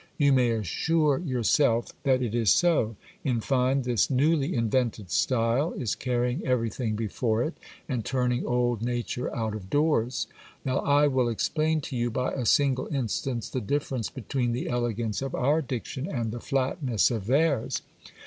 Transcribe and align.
You 0.17 0.33
may 0.33 0.49
assure 0.49 1.19
yourself 1.19 1.89
that 2.01 2.23
it 2.23 2.33
is 2.33 2.49
so; 2.49 2.95
in 3.23 3.39
fine, 3.39 3.83
this 3.83 4.09
newly 4.09 4.55
invented 4.55 5.11
style 5.11 5.73
is 5.73 5.93
carrying 5.93 6.43
everything 6.43 6.95
before 6.95 7.43
it, 7.43 7.53
and 7.87 8.03
turning 8.03 8.43
old 8.43 8.81
nature 8.81 9.31
out 9.35 9.53
of 9.53 9.69
doors. 9.69 10.25
Now 10.65 10.79
I 10.79 11.05
will 11.05 11.29
explain 11.29 11.81
to 11.81 11.95
you 11.95 12.09
by 12.09 12.31
a 12.33 12.47
single 12.47 12.87
instance 12.87 13.47
the 13.47 13.61
differ 13.61 13.97
ence 13.97 14.09
between 14.09 14.53
the 14.53 14.69
elegance 14.69 15.21
of 15.21 15.35
our 15.35 15.61
diction 15.61 16.07
and 16.09 16.31
the 16.31 16.39
flatness 16.39 17.11
of 17.11 17.27
theirs. 17.27 17.83